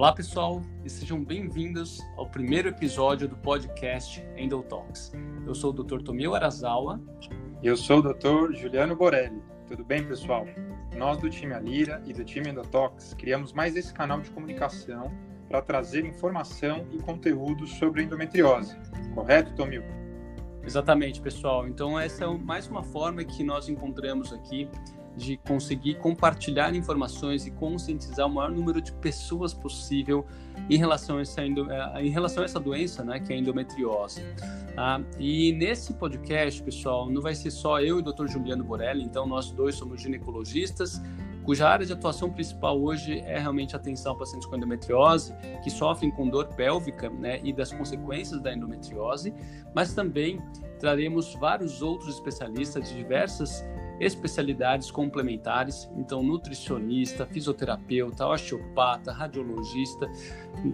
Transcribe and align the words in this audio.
Olá, 0.00 0.14
pessoal, 0.14 0.62
e 0.82 0.88
sejam 0.88 1.22
bem-vindos 1.22 2.00
ao 2.16 2.26
primeiro 2.26 2.70
episódio 2.70 3.28
do 3.28 3.36
podcast 3.36 4.26
Endo 4.34 4.62
Talks. 4.62 5.12
Eu 5.46 5.54
sou 5.54 5.74
o 5.74 5.84
Dr. 5.84 6.00
Tomil 6.00 6.34
Arazawa. 6.34 6.98
E 7.62 7.66
eu 7.66 7.76
sou 7.76 7.98
o 7.98 8.02
Dr. 8.14 8.54
Juliano 8.54 8.96
Borelli. 8.96 9.42
Tudo 9.66 9.84
bem, 9.84 10.02
pessoal? 10.02 10.46
Nós 10.96 11.18
do 11.18 11.28
time 11.28 11.52
Alira 11.52 12.02
e 12.06 12.14
do 12.14 12.24
time 12.24 12.48
Endotox 12.48 13.12
criamos 13.12 13.52
mais 13.52 13.76
esse 13.76 13.92
canal 13.92 14.22
de 14.22 14.30
comunicação 14.30 15.12
para 15.50 15.60
trazer 15.60 16.06
informação 16.06 16.86
e 16.90 16.96
conteúdo 16.96 17.66
sobre 17.66 18.02
endometriose. 18.02 18.74
Correto, 19.14 19.52
Tomil? 19.52 19.82
Exatamente, 20.64 21.20
pessoal. 21.20 21.68
Então, 21.68 22.00
essa 22.00 22.24
é 22.24 22.38
mais 22.38 22.66
uma 22.66 22.82
forma 22.82 23.22
que 23.22 23.44
nós 23.44 23.68
encontramos 23.68 24.32
aqui 24.32 24.66
de 25.16 25.36
conseguir 25.36 25.94
compartilhar 25.96 26.74
informações 26.74 27.46
e 27.46 27.50
conscientizar 27.50 28.26
o 28.26 28.30
maior 28.30 28.50
número 28.50 28.80
de 28.80 28.92
pessoas 28.92 29.52
possível 29.52 30.24
em 30.68 30.76
relação 30.76 31.18
a 31.18 31.22
essa, 31.22 31.42
eh, 31.42 31.48
em 32.02 32.10
relação 32.10 32.42
a 32.42 32.46
essa 32.46 32.60
doença, 32.60 33.04
né, 33.04 33.18
que 33.18 33.32
é 33.32 33.36
a 33.36 33.38
endometriose. 33.38 34.22
Ah, 34.76 35.00
e 35.18 35.52
nesse 35.52 35.94
podcast, 35.94 36.62
pessoal, 36.62 37.10
não 37.10 37.20
vai 37.20 37.34
ser 37.34 37.50
só 37.50 37.80
eu 37.80 37.98
e 37.98 38.00
o 38.00 38.02
Dr. 38.02 38.28
Juliano 38.28 38.62
Borelli, 38.62 39.02
então 39.02 39.26
nós 39.26 39.50
dois 39.50 39.74
somos 39.74 40.00
ginecologistas, 40.00 41.00
cuja 41.44 41.68
área 41.68 41.84
de 41.84 41.92
atuação 41.92 42.30
principal 42.30 42.80
hoje 42.80 43.18
é 43.20 43.38
realmente 43.38 43.74
atenção 43.74 44.12
a 44.12 44.16
pacientes 44.16 44.46
com 44.46 44.56
endometriose, 44.56 45.34
que 45.64 45.70
sofrem 45.70 46.10
com 46.10 46.28
dor 46.28 46.46
pélvica 46.54 47.10
né, 47.10 47.40
e 47.42 47.52
das 47.52 47.72
consequências 47.72 48.40
da 48.40 48.54
endometriose, 48.54 49.34
mas 49.74 49.92
também 49.92 50.40
traremos 50.78 51.34
vários 51.34 51.82
outros 51.82 52.14
especialistas 52.14 52.88
de 52.88 52.96
diversas 52.96 53.64
especialidades 54.00 54.90
complementares, 54.90 55.88
então 55.94 56.22
nutricionista, 56.22 57.26
fisioterapeuta, 57.26 58.26
osteopata, 58.26 59.12
radiologista, 59.12 60.10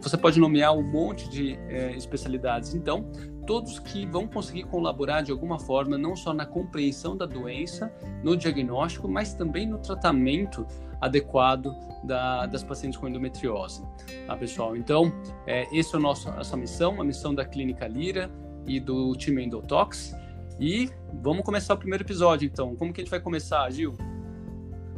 você 0.00 0.16
pode 0.16 0.38
nomear 0.38 0.72
um 0.72 0.83
monte 0.83 1.28
de 1.28 1.58
é, 1.68 1.94
especialidades. 1.96 2.74
Então, 2.74 3.10
todos 3.46 3.78
que 3.78 4.06
vão 4.06 4.27
conseguir 4.27 4.64
colaborar 4.64 5.22
de 5.22 5.33
alguma 5.33 5.58
forma, 5.58 5.98
não 5.98 6.14
só 6.14 6.33
na 6.33 6.46
compreensão 6.46 7.16
da 7.16 7.27
doença, 7.27 7.92
no 8.22 8.36
diagnóstico, 8.36 9.08
mas 9.08 9.34
também 9.34 9.66
no 9.66 9.78
tratamento 9.78 10.66
adequado 11.00 11.74
da, 12.05 12.46
das 12.46 12.62
pacientes 12.62 12.98
com 12.98 13.08
endometriose. 13.08 13.83
Tá, 14.27 14.36
pessoal? 14.36 14.77
Então, 14.77 15.12
é, 15.46 15.66
esse 15.77 15.94
é 15.94 15.98
o 15.98 16.00
nosso, 16.00 16.28
essa 16.30 16.56
missão, 16.56 17.00
a 17.00 17.05
missão 17.05 17.34
da 17.34 17.44
Clínica 17.44 17.86
Lira 17.86 18.30
e 18.66 18.80
do 18.80 19.14
time 19.14 19.44
Endotox. 19.44 20.14
E 20.58 20.90
vamos 21.12 21.44
começar 21.44 21.74
o 21.74 21.76
primeiro 21.76 22.02
episódio, 22.02 22.46
então. 22.46 22.74
Como 22.76 22.92
que 22.92 23.00
a 23.00 23.04
gente 23.04 23.10
vai 23.10 23.20
começar, 23.20 23.70
Gil? 23.70 23.94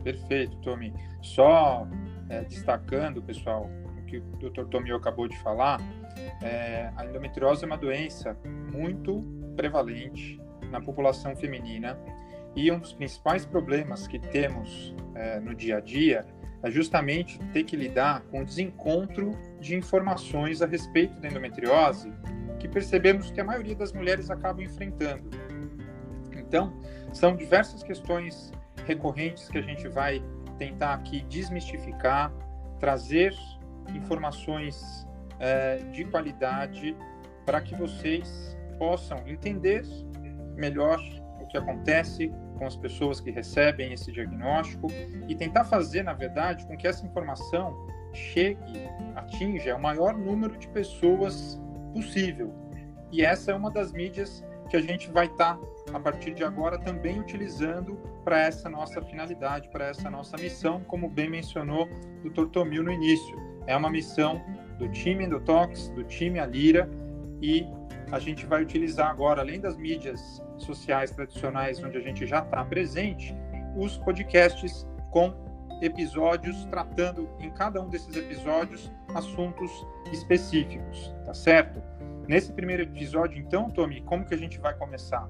Perfeito, 0.04 0.56
Tommy. 0.58 0.92
Só 1.20 1.86
é, 2.28 2.42
destacando, 2.42 3.20
pessoal, 3.20 3.68
o 3.98 4.04
que 4.04 4.18
o 4.18 4.22
Dr. 4.38 4.64
Tommy 4.70 4.92
acabou 4.92 5.26
de 5.26 5.36
falar, 5.38 5.80
é, 6.42 6.92
a 6.96 7.04
endometriose 7.04 7.64
é 7.64 7.66
uma 7.66 7.76
doença 7.76 8.36
muito 8.72 9.24
prevalente 9.56 10.40
na 10.70 10.80
população 10.80 11.34
feminina 11.34 11.98
e 12.54 12.70
um 12.70 12.78
dos 12.78 12.92
principais 12.92 13.44
problemas 13.44 14.06
que 14.06 14.18
temos 14.18 14.94
é, 15.14 15.40
no 15.40 15.54
dia 15.54 15.78
a 15.78 15.80
dia 15.80 16.24
é 16.62 16.70
justamente 16.70 17.38
ter 17.52 17.64
que 17.64 17.76
lidar 17.76 18.22
com 18.30 18.42
o 18.42 18.44
desencontro 18.44 19.32
de 19.60 19.76
informações 19.76 20.60
a 20.60 20.66
respeito 20.66 21.20
da 21.20 21.28
endometriose 21.28 22.12
que 22.58 22.68
percebemos 22.68 23.30
que 23.30 23.40
a 23.40 23.44
maioria 23.44 23.74
das 23.74 23.92
mulheres 23.92 24.30
acabam 24.30 24.64
enfrentando. 24.64 25.30
Então, 26.48 26.72
são 27.12 27.36
diversas 27.36 27.82
questões 27.82 28.50
recorrentes 28.86 29.48
que 29.48 29.58
a 29.58 29.62
gente 29.62 29.86
vai 29.86 30.22
tentar 30.56 30.94
aqui 30.94 31.20
desmistificar, 31.28 32.32
trazer 32.80 33.34
informações 33.94 35.06
é, 35.38 35.76
de 35.92 36.04
qualidade 36.06 36.96
para 37.44 37.60
que 37.60 37.74
vocês 37.74 38.56
possam 38.78 39.18
entender 39.26 39.82
melhor 40.56 40.98
o 41.40 41.46
que 41.46 41.58
acontece 41.58 42.32
com 42.58 42.66
as 42.66 42.76
pessoas 42.76 43.20
que 43.20 43.30
recebem 43.30 43.92
esse 43.92 44.10
diagnóstico 44.10 44.88
e 45.28 45.34
tentar 45.34 45.64
fazer, 45.64 46.02
na 46.02 46.12
verdade, 46.14 46.66
com 46.66 46.76
que 46.76 46.86
essa 46.88 47.06
informação 47.06 47.76
chegue, 48.12 48.88
atinja 49.14 49.76
o 49.76 49.80
maior 49.80 50.16
número 50.16 50.56
de 50.56 50.66
pessoas 50.68 51.60
possível. 51.92 52.52
E 53.12 53.22
essa 53.22 53.52
é 53.52 53.54
uma 53.54 53.70
das 53.70 53.92
mídias 53.92 54.44
que 54.68 54.76
a 54.76 54.80
gente 54.80 55.10
vai 55.10 55.26
estar, 55.26 55.56
tá, 55.56 55.66
a 55.92 56.00
partir 56.00 56.34
de 56.34 56.44
agora, 56.44 56.78
também 56.78 57.18
utilizando 57.20 57.96
para 58.24 58.40
essa 58.40 58.68
nossa 58.68 59.00
finalidade, 59.02 59.68
para 59.68 59.86
essa 59.86 60.10
nossa 60.10 60.36
missão, 60.36 60.80
como 60.84 61.08
bem 61.08 61.30
mencionou 61.30 61.88
o 62.24 62.30
Dr. 62.30 62.46
Tomil 62.50 62.82
no 62.82 62.92
início. 62.92 63.36
É 63.66 63.76
uma 63.76 63.90
missão 63.90 64.42
do 64.78 64.88
time 64.88 65.24
Endotox, 65.24 65.88
do 65.90 66.04
time 66.04 66.38
Alira, 66.38 66.88
e 67.40 67.66
a 68.10 68.18
gente 68.18 68.46
vai 68.46 68.62
utilizar 68.62 69.10
agora, 69.10 69.40
além 69.40 69.60
das 69.60 69.76
mídias 69.76 70.42
sociais 70.56 71.10
tradicionais, 71.10 71.82
onde 71.82 71.96
a 71.96 72.00
gente 72.00 72.26
já 72.26 72.40
está 72.40 72.64
presente, 72.64 73.34
os 73.76 73.98
podcasts 73.98 74.86
com 75.10 75.34
episódios 75.80 76.64
tratando 76.66 77.28
em 77.38 77.50
cada 77.50 77.80
um 77.80 77.88
desses 77.88 78.16
episódios 78.16 78.90
assuntos 79.14 79.70
específicos, 80.12 81.14
tá 81.24 81.34
certo? 81.34 81.80
Nesse 82.26 82.52
primeiro 82.52 82.82
episódio, 82.82 83.38
então, 83.38 83.70
Tommy, 83.70 84.02
como 84.02 84.24
que 84.24 84.34
a 84.34 84.38
gente 84.38 84.58
vai 84.58 84.74
começar? 84.74 85.28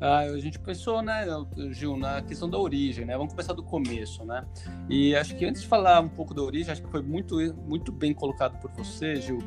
Ah, 0.00 0.20
a 0.20 0.38
gente 0.38 0.58
pensou, 0.58 1.00
né, 1.00 1.24
Gil, 1.70 1.96
na 1.96 2.20
questão 2.20 2.50
da 2.50 2.58
origem, 2.58 3.04
né? 3.04 3.16
Vamos 3.16 3.32
começar 3.32 3.52
do 3.52 3.62
começo, 3.62 4.24
né? 4.24 4.44
E 4.88 5.14
acho 5.14 5.34
que 5.36 5.44
antes 5.44 5.62
de 5.62 5.68
falar 5.68 6.00
um 6.00 6.08
pouco 6.08 6.34
da 6.34 6.42
origem, 6.42 6.72
acho 6.72 6.82
que 6.82 6.90
foi 6.90 7.02
muito, 7.02 7.36
muito 7.66 7.92
bem 7.92 8.12
colocado 8.12 8.60
por 8.60 8.70
você, 8.72 9.16
Gil, 9.16 9.38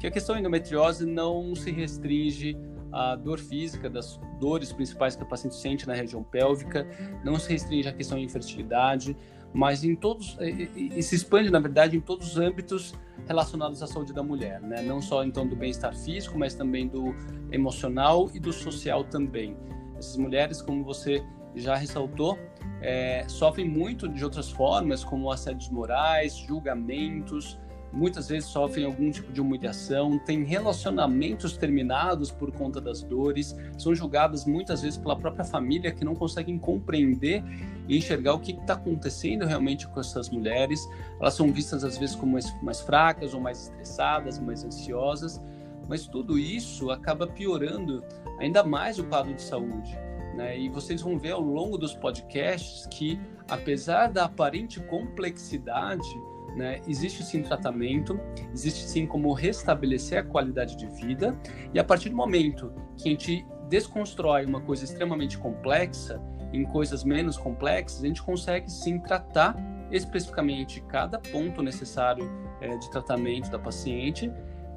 que 0.00 0.06
a 0.06 0.10
questão 0.10 0.34
da 0.34 0.40
endometriose 0.40 1.04
não 1.04 1.54
se 1.54 1.70
restringe 1.70 2.56
à 2.92 3.16
dor 3.16 3.38
física, 3.38 3.90
das 3.90 4.18
dores 4.40 4.72
principais 4.72 5.16
que 5.16 5.22
a 5.22 5.26
paciente 5.26 5.56
sente 5.56 5.86
na 5.86 5.94
região 5.94 6.22
pélvica, 6.22 6.86
não 7.24 7.38
se 7.38 7.50
restringe 7.50 7.88
à 7.88 7.92
questão 7.92 8.16
de 8.16 8.24
infertilidade, 8.24 9.16
mas 9.52 9.84
em 9.84 9.94
todos 9.94 10.36
e, 10.40 10.98
e, 10.98 11.02
se 11.02 11.14
expande 11.14 11.50
na 11.50 11.58
verdade 11.58 11.96
em 11.96 12.00
todos 12.00 12.32
os 12.32 12.38
âmbitos 12.38 12.94
relacionados 13.26 13.82
à 13.82 13.86
saúde 13.86 14.12
da 14.12 14.22
mulher, 14.22 14.60
né? 14.60 14.82
Não 14.82 15.00
só 15.00 15.24
então 15.24 15.46
do 15.46 15.56
bem-estar 15.56 15.94
físico, 15.96 16.38
mas 16.38 16.54
também 16.54 16.86
do 16.86 17.14
emocional 17.50 18.30
e 18.34 18.38
do 18.38 18.52
social 18.52 19.04
também. 19.04 19.56
Essas 19.98 20.16
mulheres, 20.16 20.60
como 20.60 20.84
você 20.84 21.24
já 21.54 21.74
ressaltou, 21.74 22.38
é, 22.80 23.24
sofrem 23.28 23.68
muito 23.68 24.08
de 24.08 24.22
outras 24.22 24.50
formas, 24.50 25.02
como 25.02 25.30
assédios 25.30 25.70
morais, 25.70 26.36
julgamentos, 26.36 27.58
muitas 27.92 28.28
vezes 28.28 28.48
sofrem 28.48 28.84
algum 28.84 29.10
tipo 29.10 29.32
de 29.32 29.40
humilhação, 29.40 30.18
têm 30.18 30.44
relacionamentos 30.44 31.56
terminados 31.56 32.30
por 32.30 32.52
conta 32.52 32.80
das 32.80 33.02
dores, 33.02 33.56
são 33.78 33.94
julgadas 33.94 34.44
muitas 34.44 34.82
vezes 34.82 34.98
pela 34.98 35.16
própria 35.16 35.44
família 35.44 35.90
que 35.90 36.04
não 36.04 36.14
conseguem 36.14 36.58
compreender 36.58 37.42
e 37.88 37.96
enxergar 37.96 38.34
o 38.34 38.40
que 38.40 38.52
está 38.52 38.74
acontecendo 38.74 39.46
realmente 39.46 39.88
com 39.88 39.98
essas 39.98 40.28
mulheres. 40.28 40.86
Elas 41.18 41.34
são 41.34 41.50
vistas 41.50 41.84
às 41.84 41.96
vezes 41.96 42.14
como 42.14 42.32
mais, 42.32 42.62
mais 42.62 42.80
fracas 42.80 43.32
ou 43.32 43.40
mais 43.40 43.62
estressadas, 43.64 44.38
mais 44.38 44.62
ansiosas, 44.62 45.40
mas 45.88 46.06
tudo 46.06 46.38
isso 46.38 46.90
acaba 46.90 47.26
piorando 47.26 48.02
ainda 48.38 48.62
mais 48.64 48.98
o 48.98 49.04
quadro 49.04 49.34
de 49.34 49.42
saúde. 49.42 49.98
Né? 50.34 50.58
E 50.58 50.68
vocês 50.68 51.00
vão 51.00 51.18
ver 51.18 51.32
ao 51.32 51.40
longo 51.40 51.78
dos 51.78 51.94
podcasts 51.94 52.86
que, 52.90 53.18
apesar 53.48 54.08
da 54.08 54.24
aparente 54.24 54.80
complexidade, 54.80 56.08
né? 56.56 56.80
Existe 56.88 57.22
sim 57.22 57.42
tratamento, 57.42 58.18
existe 58.52 58.88
sim 58.88 59.06
como 59.06 59.32
restabelecer 59.34 60.18
a 60.18 60.22
qualidade 60.22 60.74
de 60.74 60.86
vida, 60.86 61.38
e 61.72 61.78
a 61.78 61.84
partir 61.84 62.08
do 62.08 62.16
momento 62.16 62.72
que 62.96 63.08
a 63.08 63.12
gente 63.12 63.46
desconstrói 63.68 64.46
uma 64.46 64.60
coisa 64.60 64.84
extremamente 64.84 65.36
complexa 65.36 66.20
em 66.52 66.64
coisas 66.64 67.04
menos 67.04 67.36
complexas, 67.36 68.02
a 68.02 68.06
gente 68.06 68.22
consegue 68.22 68.70
sim 68.70 68.98
tratar 68.98 69.54
especificamente 69.90 70.80
cada 70.88 71.18
ponto 71.18 71.62
necessário 71.62 72.28
é, 72.60 72.76
de 72.76 72.90
tratamento 72.90 73.50
da 73.50 73.58
paciente, 73.58 74.32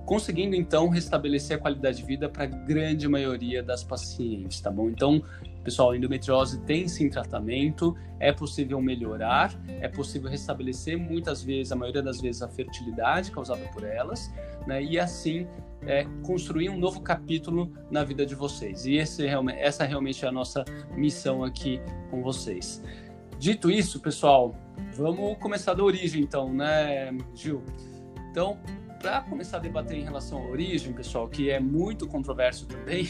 conseguindo 0.09 0.55
então 0.55 0.89
restabelecer 0.89 1.57
a 1.57 1.59
qualidade 1.59 1.97
de 1.97 2.03
vida 2.03 2.27
para 2.27 2.45
a 2.45 2.47
grande 2.47 3.07
maioria 3.07 3.61
das 3.61 3.83
pacientes, 3.83 4.59
tá 4.59 4.71
bom? 4.71 4.89
Então, 4.89 5.23
Pessoal, 5.63 5.91
a 5.91 5.97
endometriose 5.97 6.61
tem 6.61 6.87
sim 6.87 7.09
tratamento, 7.09 7.95
é 8.17 8.31
possível 8.31 8.81
melhorar, 8.81 9.53
é 9.67 9.89
possível 9.89 10.29
restabelecer 10.29 10.97
muitas 10.97 11.43
vezes, 11.43 11.71
a 11.71 11.75
maioria 11.75 12.01
das 12.01 12.21
vezes, 12.21 12.41
a 12.41 12.47
fertilidade 12.47 13.29
causada 13.29 13.61
por 13.73 13.83
elas, 13.83 14.33
né? 14.65 14.81
E 14.81 14.97
assim 14.97 15.45
é, 15.85 16.05
construir 16.23 16.69
um 16.69 16.77
novo 16.79 17.01
capítulo 17.01 17.71
na 17.91 18.05
vida 18.05 18.25
de 18.25 18.35
vocês. 18.35 18.85
E 18.85 18.95
esse, 18.95 19.27
essa 19.27 19.83
realmente 19.83 20.23
é 20.25 20.29
a 20.29 20.31
nossa 20.31 20.63
missão 20.95 21.43
aqui 21.43 21.79
com 22.09 22.23
vocês. 22.23 22.81
Dito 23.37 23.69
isso, 23.69 23.99
pessoal, 23.99 24.55
vamos 24.95 25.37
começar 25.39 25.73
da 25.73 25.83
origem, 25.83 26.23
então, 26.23 26.51
né, 26.51 27.15
Gil? 27.35 27.61
Então, 28.31 28.57
para 28.99 29.21
começar 29.21 29.57
a 29.57 29.59
debater 29.59 29.97
em 29.97 30.03
relação 30.03 30.43
à 30.43 30.45
origem, 30.45 30.93
pessoal, 30.93 31.27
que 31.27 31.49
é 31.49 31.59
muito 31.59 32.07
controverso 32.07 32.67
também, 32.67 33.07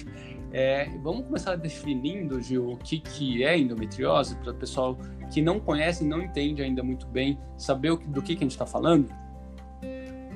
é, 0.52 0.86
vamos 1.02 1.26
começar 1.26 1.56
definindo, 1.56 2.42
Gil, 2.42 2.72
o 2.72 2.78
que, 2.78 3.00
que 3.00 3.44
é 3.44 3.58
endometriose, 3.58 4.36
para 4.38 4.52
o 4.52 4.56
pessoal 4.56 4.98
que 5.32 5.42
não 5.42 5.60
conhece 5.60 6.04
e 6.04 6.08
não 6.08 6.22
entende 6.22 6.62
ainda 6.62 6.84
muito 6.84 7.08
bem, 7.08 7.40
saber 7.58 7.98
que, 7.98 8.08
do 8.08 8.22
que, 8.22 8.36
que 8.36 8.44
a 8.44 8.46
gente 8.46 8.52
está 8.52 8.66
falando? 8.66 9.14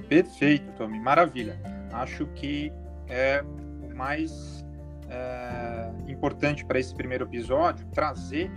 Perfeito, 0.07 0.71
Tommy, 0.73 0.99
maravilha. 0.99 1.59
Acho 1.91 2.25
que 2.27 2.71
é 3.07 3.43
o 3.81 3.95
mais 3.95 4.65
é, 5.09 5.91
importante 6.07 6.65
para 6.65 6.79
esse 6.79 6.93
primeiro 6.93 7.25
episódio 7.25 7.85
trazer 7.87 8.51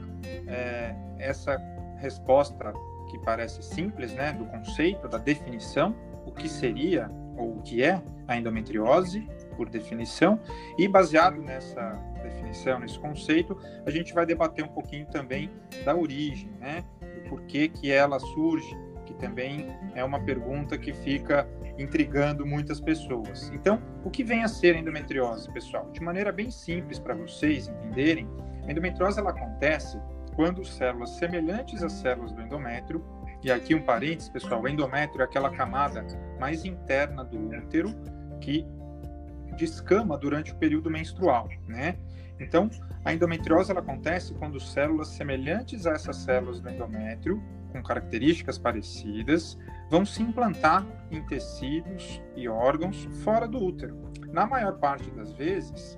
é, 0.47 0.95
essa 1.19 1.57
resposta 1.99 2.73
que 3.11 3.19
parece 3.21 3.63
simples, 3.63 4.13
né, 4.13 4.33
do 4.33 4.45
conceito, 4.47 5.09
da 5.09 5.19
definição, 5.19 5.95
o 6.27 6.33
que 6.33 6.49
seria 6.49 7.11
ou 7.37 7.59
o 7.59 7.63
que 7.63 7.83
é 7.83 8.03
a 8.27 8.37
endometriose, 8.37 9.27
por 9.57 9.69
definição, 9.69 10.41
e 10.77 10.87
baseado 10.89 11.41
nessa 11.41 11.93
definição, 12.23 12.79
nesse 12.79 12.99
conceito, 12.99 13.57
a 13.87 13.91
gente 13.91 14.13
vai 14.13 14.27
debater 14.27 14.65
um 14.65 14.69
pouquinho 14.69 15.07
também 15.07 15.51
da 15.85 15.95
origem, 15.95 16.51
né, 16.59 16.85
do 17.01 17.29
porquê 17.29 17.69
que 17.69 17.91
ela 17.91 18.19
surge, 18.19 18.77
que 19.07 19.15
também 19.15 19.69
é 19.95 20.05
uma 20.05 20.21
pergunta 20.21 20.77
que 20.77 20.93
fica 20.93 21.49
intrigando 21.79 22.45
muitas 22.45 22.81
pessoas. 22.81 23.51
Então, 23.55 23.81
o 24.05 24.11
que 24.11 24.25
vem 24.25 24.43
a 24.43 24.49
ser 24.49 24.75
a 24.75 24.79
endometriose, 24.79 25.51
pessoal? 25.53 25.89
De 25.93 26.03
maneira 26.03 26.33
bem 26.33 26.51
simples 26.51 26.99
para 26.99 27.15
vocês 27.15 27.69
entenderem, 27.69 28.29
a 28.67 28.71
endometriose 28.71 29.19
ela 29.19 29.31
acontece 29.31 30.01
quando 30.35 30.65
células 30.65 31.11
semelhantes 31.11 31.83
às 31.83 31.93
células 31.93 32.33
do 32.33 32.43
endométrio, 32.43 33.03
e 33.43 33.51
aqui 33.51 33.75
um 33.75 33.83
parênteses, 33.83 34.29
pessoal, 34.29 34.63
o 34.63 34.69
endométrio 34.69 35.23
é 35.23 35.25
aquela 35.25 35.51
camada 35.51 36.05
mais 36.39 36.65
interna 36.65 37.25
do 37.25 37.39
útero 37.39 37.91
que 38.41 38.67
descama 39.57 40.17
durante 40.19 40.53
o 40.53 40.57
período 40.57 40.91
menstrual, 40.91 41.49
né? 41.67 41.97
Então, 42.39 42.71
a 43.05 43.13
endometriose 43.13 43.71
ela 43.71 43.81
acontece 43.81 44.35
quando 44.35 44.61
células 44.61 45.09
semelhantes 45.09 45.87
a 45.87 45.93
essas 45.93 46.17
células 46.17 46.61
do 46.61 46.69
endométrio, 46.69 47.43
com 47.73 47.83
características 47.83 48.59
parecidas, 48.59 49.57
vão 49.91 50.05
se 50.05 50.23
implantar 50.23 50.85
em 51.11 51.23
tecidos 51.27 52.21
e 52.35 52.49
órgãos 52.49 53.09
fora 53.23 53.47
do 53.49 53.63
útero. 53.63 53.97
Na 54.33 54.47
maior 54.47 54.79
parte 54.79 55.11
das 55.13 55.33
vezes, 55.33 55.97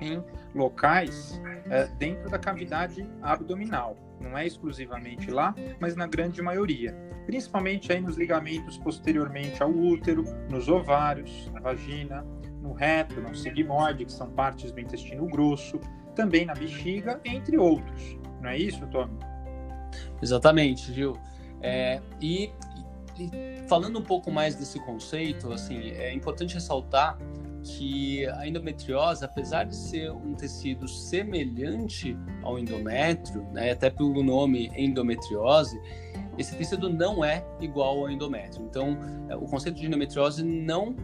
em 0.00 0.22
locais 0.54 1.40
é, 1.70 1.86
dentro 1.98 2.30
da 2.30 2.38
cavidade 2.38 3.08
abdominal. 3.22 3.96
Não 4.20 4.36
é 4.36 4.46
exclusivamente 4.46 5.30
lá, 5.30 5.54
mas 5.78 5.94
na 5.94 6.06
grande 6.06 6.40
maioria. 6.40 6.94
Principalmente 7.26 7.92
aí 7.92 8.00
nos 8.00 8.16
ligamentos 8.16 8.78
posteriormente 8.78 9.62
ao 9.62 9.70
útero, 9.70 10.24
nos 10.50 10.68
ovários, 10.68 11.50
na 11.52 11.60
vagina, 11.60 12.24
no 12.62 12.72
reto, 12.72 13.20
no 13.20 13.34
sigmoide, 13.34 14.04
que 14.04 14.12
são 14.12 14.30
partes 14.30 14.72
do 14.72 14.80
intestino 14.80 15.26
grosso, 15.26 15.80
também 16.14 16.46
na 16.46 16.54
bexiga, 16.54 17.20
entre 17.24 17.58
outros. 17.58 18.18
Não 18.40 18.50
é 18.50 18.56
isso, 18.56 18.86
Tommy? 18.88 19.18
Exatamente, 20.22 20.92
Gil. 20.92 21.16
É, 21.60 22.00
e, 22.20 22.50
e, 23.18 23.30
falando 23.68 23.98
um 23.98 24.02
pouco 24.02 24.30
mais 24.30 24.54
desse 24.54 24.78
conceito, 24.80 25.52
assim, 25.52 25.90
é 25.90 26.12
importante 26.12 26.54
ressaltar 26.54 27.18
que 27.66 28.26
a 28.28 28.46
endometriose, 28.46 29.24
apesar 29.24 29.64
de 29.64 29.74
ser 29.74 30.12
um 30.12 30.34
tecido 30.34 30.86
semelhante 30.86 32.16
ao 32.42 32.58
endométrio, 32.58 33.42
né, 33.52 33.72
até 33.72 33.90
pelo 33.90 34.22
nome 34.22 34.70
endometriose, 34.76 35.80
esse 36.38 36.54
tecido 36.56 36.88
não 36.88 37.24
é 37.24 37.44
igual 37.60 38.00
ao 38.00 38.10
endométrio. 38.10 38.64
Então, 38.64 38.96
é, 39.28 39.36
o 39.36 39.46
conceito 39.46 39.80
de 39.80 39.86
endometriose 39.86 40.44
não 40.44 40.94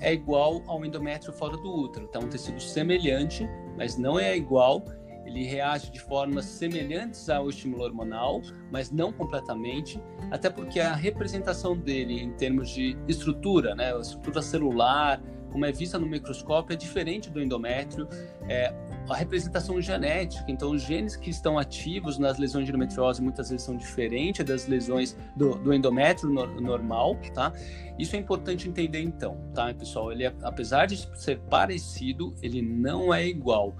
é 0.00 0.12
igual 0.12 0.62
ao 0.66 0.84
endométrio 0.84 1.32
fora 1.32 1.56
do 1.56 1.74
útero. 1.74 2.06
Então, 2.08 2.22
um 2.22 2.28
tecido 2.28 2.60
semelhante, 2.60 3.48
mas 3.76 3.96
não 3.96 4.18
é 4.18 4.36
igual. 4.36 4.84
Ele 5.24 5.44
reage 5.44 5.90
de 5.90 6.00
formas 6.00 6.44
semelhantes 6.44 7.28
ao 7.28 7.48
estímulo 7.48 7.84
hormonal, 7.84 8.42
mas 8.70 8.90
não 8.90 9.12
completamente, 9.12 10.00
até 10.30 10.50
porque 10.50 10.78
a 10.78 10.94
representação 10.94 11.76
dele 11.76 12.20
em 12.20 12.32
termos 12.32 12.70
de 12.70 12.96
estrutura, 13.08 13.74
né, 13.74 13.98
estrutura 13.98 14.42
celular, 14.42 15.22
como 15.52 15.64
é 15.66 15.70
vista 15.70 15.98
no 15.98 16.06
microscópio, 16.06 16.72
é 16.72 16.76
diferente 16.76 17.30
do 17.30 17.40
endométrio. 17.40 18.08
É, 18.48 18.74
a 19.08 19.14
representação 19.14 19.80
genética, 19.80 20.44
então 20.48 20.70
os 20.70 20.82
genes 20.82 21.14
que 21.14 21.28
estão 21.28 21.58
ativos 21.58 22.18
nas 22.18 22.38
lesões 22.38 22.64
de 22.64 22.70
endometriose 22.70 23.20
muitas 23.20 23.50
vezes 23.50 23.64
são 23.64 23.76
diferentes 23.76 24.44
das 24.44 24.66
lesões 24.66 25.16
do, 25.36 25.56
do 25.56 25.74
endométrio 25.74 26.30
no, 26.30 26.60
normal, 26.60 27.16
tá? 27.34 27.52
Isso 27.98 28.16
é 28.16 28.18
importante 28.18 28.68
entender 28.68 29.02
então, 29.02 29.36
tá, 29.54 29.72
pessoal? 29.74 30.10
Ele, 30.10 30.24
é, 30.24 30.34
apesar 30.42 30.86
de 30.86 30.96
ser 31.18 31.38
parecido, 31.40 32.34
ele 32.42 32.62
não 32.62 33.12
é 33.12 33.26
igual. 33.26 33.76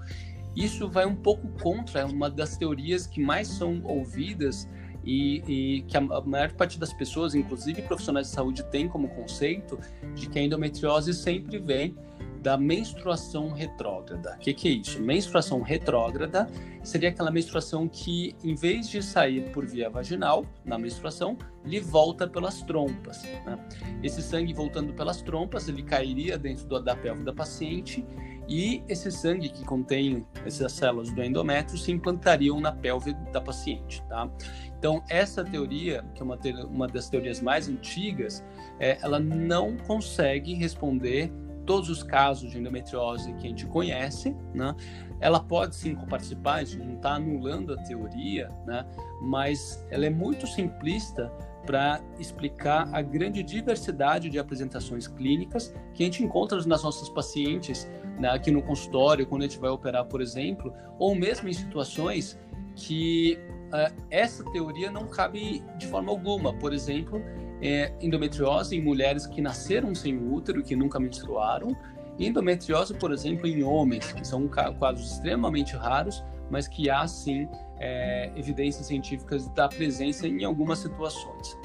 Isso 0.55 0.87
vai 0.87 1.05
um 1.05 1.15
pouco 1.15 1.47
contra 1.59 2.05
uma 2.05 2.29
das 2.29 2.55
teorias 2.57 3.07
que 3.07 3.19
mais 3.19 3.47
são 3.47 3.81
ouvidas 3.83 4.69
e, 5.03 5.43
e, 5.47 5.81
que 5.83 5.97
a 5.97 6.01
maior 6.01 6.51
parte 6.53 6.79
das 6.79 6.93
pessoas, 6.93 7.35
inclusive 7.35 7.81
profissionais 7.81 8.27
de 8.27 8.33
saúde, 8.33 8.63
tem 8.65 8.87
como 8.87 9.09
conceito 9.09 9.79
de 10.15 10.27
que 10.27 10.39
a 10.39 10.41
endometriose 10.41 11.13
sempre 11.13 11.59
vem 11.59 11.95
da 12.43 12.57
menstruação 12.57 13.53
retrógrada. 13.53 14.35
O 14.35 14.39
que, 14.39 14.53
que, 14.53 14.67
é 14.67 14.71
isso? 14.71 15.01
Menstruação 15.01 15.61
retrógrada 15.61 16.45
seria 16.83 17.07
aquela 17.07 17.31
menstruação 17.31 17.87
que, 17.87 18.35
em 18.43 18.53
vez 18.53 18.89
de 18.89 19.01
sair 19.01 19.49
por 19.51 19.65
via 19.65 19.89
vaginal, 19.89 20.45
na 20.65 20.77
menstruação, 20.77 21.37
ele 21.65 21.79
volta 21.79 22.27
pelas 22.27 22.61
trompas. 22.61 23.23
Né? 23.23 23.57
Esse 24.03 24.21
sangue 24.21 24.53
voltando 24.53 24.93
pelas 24.93 25.21
trompas, 25.21 25.69
ele 25.69 25.83
cairia 25.83 26.37
dentro 26.37 26.65
do, 26.65 26.81
da 26.81 26.93
pelve 26.93 27.23
da 27.23 27.31
paciente 27.31 28.05
e 28.47 28.83
esse 28.87 29.11
sangue 29.11 29.49
que 29.49 29.63
contém 29.63 30.25
essas 30.45 30.71
células 30.73 31.11
do 31.11 31.23
endométrio 31.23 31.77
se 31.77 31.91
implantariam 31.91 32.59
na 32.59 32.71
pelve 32.71 33.13
da 33.31 33.39
paciente, 33.39 34.03
tá? 34.09 34.29
Então, 34.77 35.01
essa 35.09 35.43
teoria, 35.43 36.03
que 36.13 36.21
é 36.21 36.25
uma, 36.25 36.37
uma 36.69 36.87
das 36.87 37.09
teorias 37.09 37.39
mais 37.39 37.69
antigas, 37.69 38.43
é, 38.79 38.97
ela 39.01 39.19
não 39.19 39.77
consegue 39.77 40.53
responder 40.53 41.31
todos 41.65 41.89
os 41.89 42.03
casos 42.03 42.51
de 42.51 42.59
endometriose 42.59 43.31
que 43.33 43.45
a 43.45 43.49
gente 43.49 43.65
conhece, 43.65 44.35
né? 44.53 44.75
Ela 45.19 45.39
pode 45.39 45.75
sim 45.75 45.95
participar, 45.95 46.55
a 46.55 46.63
gente 46.65 46.85
não 46.85 46.95
está 46.95 47.13
anulando 47.13 47.73
a 47.73 47.77
teoria, 47.77 48.51
né? 48.65 48.85
Mas 49.21 49.85
ela 49.89 50.05
é 50.05 50.09
muito 50.09 50.45
simplista 50.45 51.31
para 51.65 52.01
explicar 52.19 52.89
a 52.91 53.01
grande 53.01 53.41
diversidade 53.41 54.29
de 54.29 54.37
apresentações 54.37 55.07
clínicas 55.07 55.73
que 55.93 56.03
a 56.03 56.05
gente 56.05 56.23
encontra 56.23 56.57
nas 56.65 56.83
nossas 56.83 57.09
pacientes 57.09 57.89
né, 58.19 58.29
aqui 58.29 58.51
no 58.51 58.61
consultório, 58.61 59.25
quando 59.25 59.43
a 59.43 59.47
gente 59.47 59.59
vai 59.59 59.69
operar, 59.69 60.05
por 60.05 60.21
exemplo, 60.21 60.73
ou 60.99 61.15
mesmo 61.15 61.49
em 61.49 61.53
situações 61.53 62.39
que 62.75 63.39
uh, 63.67 63.93
essa 64.09 64.43
teoria 64.51 64.91
não 64.91 65.07
cabe 65.07 65.63
de 65.77 65.87
forma 65.87 66.11
alguma. 66.11 66.53
Por 66.53 66.73
exemplo, 66.73 67.21
é, 67.61 67.93
endometriose 68.01 68.75
em 68.75 68.81
mulheres 68.81 69.25
que 69.25 69.41
nasceram 69.41 69.95
sem 69.95 70.17
útero, 70.17 70.63
que 70.63 70.75
nunca 70.75 70.99
menstruaram, 70.99 71.75
e 72.17 72.27
endometriose, 72.27 72.93
por 72.93 73.11
exemplo, 73.11 73.47
em 73.47 73.63
homens, 73.63 74.11
que 74.11 74.25
são 74.27 74.47
quadros 74.47 75.13
extremamente 75.13 75.75
raros, 75.75 76.23
mas 76.51 76.67
que 76.67 76.89
há 76.89 77.07
sim 77.07 77.47
é, 77.83 78.31
evidências 78.37 78.87
científicas 78.87 79.49
da 79.49 79.67
presença 79.67 80.25
em 80.25 80.45
algumas 80.45 80.79
situações. 80.79 81.57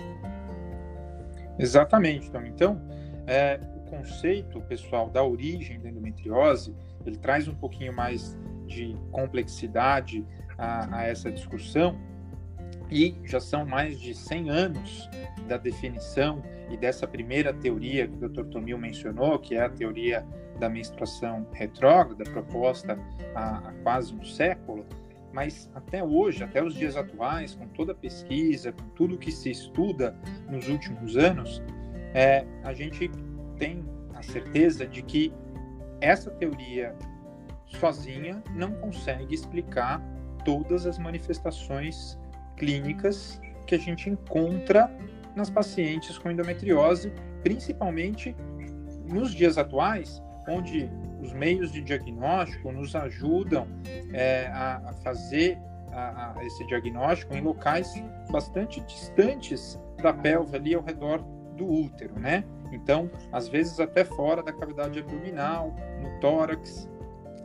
Exatamente, 1.57 2.27
então. 2.27 2.45
Então, 2.45 2.83
é, 3.25 3.61
o 3.77 3.91
conceito, 3.91 4.61
pessoal, 4.63 5.09
da 5.09 5.23
origem 5.23 5.81
da 5.81 5.89
endometriose, 5.89 6.75
ele 7.07 7.17
traz 7.17 7.47
um 7.47 7.55
pouquinho 7.55 7.93
mais 7.93 8.37
de 8.67 8.97
complexidade 9.13 10.27
a, 10.59 10.99
a 10.99 11.05
essa 11.05 11.31
discussão, 11.31 11.97
e 12.91 13.15
já 13.25 13.39
são 13.39 13.67
mais 13.67 14.01
de 14.01 14.15
100 14.15 14.51
anos 14.51 15.09
da 15.47 15.57
definição 15.57 16.43
e 16.71 16.77
dessa 16.77 17.07
primeira 17.07 17.53
teoria 17.53 18.09
que 18.09 18.25
o 18.25 18.29
Dr. 18.29 18.45
Tomil 18.47 18.79
mencionou, 18.79 19.39
que 19.39 19.55
é 19.55 19.63
a 19.63 19.69
teoria 19.69 20.27
da 20.59 20.69
menstruação 20.69 21.47
retrógrada, 21.53 22.25
proposta 22.25 22.99
há, 23.35 23.59
há 23.59 23.73
quase 23.83 24.15
um 24.15 24.25
século, 24.25 24.87
mas 25.39 25.71
até 25.73 26.03
hoje, 26.03 26.43
até 26.43 26.61
os 26.61 26.75
dias 26.75 26.97
atuais, 26.97 27.55
com 27.55 27.69
toda 27.69 27.93
a 27.93 27.95
pesquisa, 27.95 28.73
com 28.73 28.89
tudo 28.97 29.17
que 29.17 29.31
se 29.31 29.49
estuda 29.49 30.13
nos 30.51 30.69
últimos 30.69 31.17
anos, 31.17 31.63
é, 32.13 32.45
a 32.65 32.73
gente 32.73 33.09
tem 33.57 33.85
a 34.17 34.21
certeza 34.21 34.85
de 34.85 35.01
que 35.01 35.33
essa 36.01 36.29
teoria 36.29 36.93
sozinha 37.67 38.43
não 38.53 38.73
consegue 38.73 39.33
explicar 39.33 40.03
todas 40.45 40.87
as 40.87 40.99
manifestações 40.99 42.19
clínicas 42.57 43.41
que 43.65 43.77
a 43.77 43.79
gente 43.79 44.11
encontra 44.11 44.93
nas 45.37 45.49
pacientes 45.49 46.19
com 46.19 46.33
endometriose, 46.33 47.13
principalmente 47.45 48.35
nos 49.09 49.33
dias 49.33 49.57
atuais, 49.57 50.21
onde 50.49 50.91
os 51.21 51.33
meios 51.33 51.73
de 51.73 51.83
diagnóstico 51.83 52.71
nos 52.73 52.95
ajudam 52.95 53.67
é, 54.13 54.47
a, 54.49 54.83
a, 54.87 54.93
fazer 54.95 55.59
a, 55.93 56.39
a 56.39 56.45
esse 56.45 56.65
diagnóstico 56.67 57.35
em 57.35 57.41
locais 57.41 57.93
bastante 58.31 58.81
distantes 58.83 59.79
da 60.03 60.13
pelve 60.13 60.57
ali 60.57 60.75
ao 60.75 60.83
redor 60.83 61.23
do 61.57 61.67
útero, 61.67 62.19
né? 62.19 62.45
Então, 62.71 63.11
às 63.33 63.49
vezes 63.49 63.81
até 63.81 64.05
fora 64.05 64.43
da 64.43 64.53
cavidade 64.53 64.99
abdominal, 64.99 65.75
no 66.03 66.21
tórax, 66.21 66.89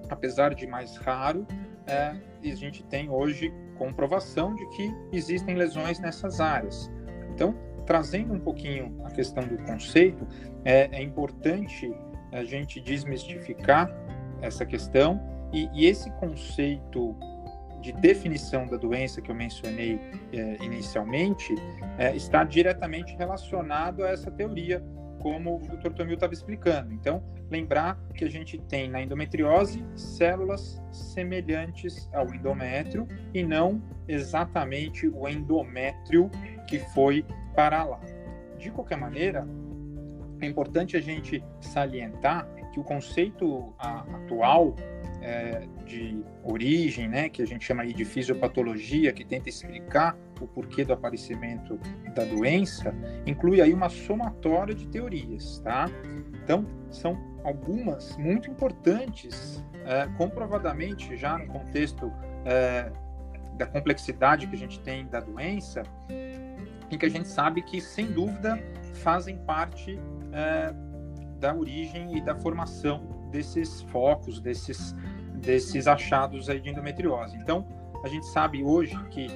apesar 0.10 0.54
de 0.54 0.68
mais 0.68 0.98
raro, 0.98 1.48
é, 1.88 2.16
a 2.44 2.56
gente 2.56 2.84
tem 2.84 3.10
hoje 3.10 3.54
comprovação 3.78 4.54
de 4.54 4.66
que 4.70 4.94
existem 5.12 5.56
lesões 5.56 6.00
nessas 6.00 6.40
áreas. 6.40 6.92
Então, 7.34 7.56
trazendo 7.86 8.34
um 8.34 8.40
pouquinho 8.40 8.96
a 9.04 9.12
questão 9.12 9.46
do 9.46 9.58
conceito, 9.64 10.28
é, 10.64 10.90
é 10.92 11.02
importante 11.02 11.92
a 12.34 12.44
gente 12.44 12.80
desmistificar 12.82 13.90
essa 14.42 14.66
questão 14.66 15.22
e, 15.54 15.70
e, 15.74 15.86
esse 15.86 16.10
conceito 16.12 17.16
de 17.80 17.92
definição 17.94 18.66
da 18.66 18.78
doença 18.78 19.22
que 19.22 19.30
eu 19.30 19.36
mencionei 19.36 20.00
é, 20.32 20.64
inicialmente 20.64 21.54
é, 21.98 22.16
está 22.16 22.44
diretamente 22.44 23.16
relacionado 23.16 24.04
a 24.04 24.10
essa 24.10 24.32
teoria, 24.32 24.84
como 25.22 25.58
o 25.58 25.60
Dr. 25.60 25.94
Tomil 25.94 26.16
estava 26.16 26.34
explicando. 26.34 26.92
Então, 26.92 27.24
lembrar 27.50 27.98
que 28.16 28.26
a 28.26 28.30
gente 28.30 28.58
tem 28.58 28.90
na 28.90 29.02
endometriose 29.02 29.86
células 29.96 30.82
semelhantes 30.92 32.10
ao 32.14 32.34
endométrio 32.34 33.08
e 33.34 33.44
não 33.44 33.82
exatamente 34.08 35.08
o 35.08 35.28
endométrio 35.28 36.32
que 36.68 36.80
foi 36.80 37.26
para 37.56 37.84
lá. 37.84 38.00
De 38.58 38.72
qualquer 38.72 38.98
maneira, 38.98 39.48
é 40.46 40.50
importante 40.50 40.98
a 40.98 41.02
gente 41.02 41.44
salientar 41.62 42.48
que 42.72 42.80
o 42.80 42.84
conceito 42.84 43.74
atual 43.78 44.76
é, 45.22 45.68
de 45.86 46.24
origem, 46.44 47.08
né, 47.08 47.30
que 47.30 47.42
a 47.42 47.46
gente 47.46 47.64
chama 47.64 47.84
aí 47.84 47.94
de 47.94 48.04
fisiopatologia, 48.04 49.14
que 49.14 49.24
tenta 49.24 49.48
explicar 49.48 50.18
o 50.42 50.48
porquê 50.48 50.84
do 50.84 50.92
aparecimento 50.92 51.80
da 52.14 52.26
doença, 52.26 52.94
inclui 53.26 53.62
aí 53.62 53.74
uma 53.74 53.90
somatória 53.90 54.76
de 54.76 54.88
teorias, 54.88 55.60
tá? 55.60 55.86
Então, 56.44 56.66
são 56.92 57.18
algumas 57.44 58.18
muito 58.18 58.50
importantes, 58.50 59.64
é, 59.86 60.08
comprovadamente 60.18 61.16
já 61.16 61.38
no 61.38 61.48
contexto 61.48 62.12
é, 62.44 62.92
da 63.56 63.66
complexidade 63.66 64.48
que 64.48 64.56
a 64.56 64.60
gente 64.60 64.80
tem 64.80 65.06
da 65.06 65.20
doença, 65.20 65.84
em 66.90 66.98
que 66.98 67.06
a 67.06 67.10
gente 67.10 67.28
sabe 67.28 67.62
que, 67.62 67.80
sem 67.80 68.08
dúvida, 68.12 68.62
fazem 68.96 69.38
parte 69.38 70.00
é, 70.34 70.74
da 71.40 71.56
origem 71.56 72.18
e 72.18 72.22
da 72.22 72.36
formação 72.36 73.30
desses 73.32 73.82
focos, 73.84 74.40
desses, 74.40 74.96
desses 75.36 75.88
achados 75.88 76.50
aí 76.50 76.60
de 76.60 76.70
endometriose. 76.70 77.38
Então, 77.38 77.66
a 78.04 78.08
gente 78.08 78.26
sabe 78.28 78.64
hoje 78.64 78.98
que, 79.10 79.28